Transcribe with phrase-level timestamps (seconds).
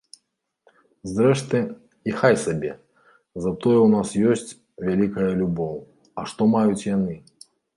[1.13, 1.59] Зрэшты,
[2.09, 2.71] і хай сабе,
[3.45, 4.57] затое ў нас ёсць
[4.89, 5.75] вялікая любоў,
[6.21, 7.15] а што маюць яны?